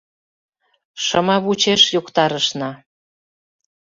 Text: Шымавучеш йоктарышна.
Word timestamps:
Шымавучеш 1.03 1.81
йоктарышна. 1.93 2.71